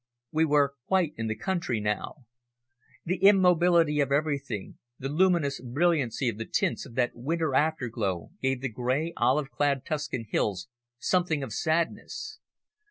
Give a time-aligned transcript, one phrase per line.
[0.31, 2.25] We were quite in the country now.
[3.05, 8.61] The immobility of everything, the luminous brilliancy of the tints of that winter afterglow gave
[8.61, 10.67] the grey, olive clad Tuscan hills
[10.97, 12.39] something of sadness.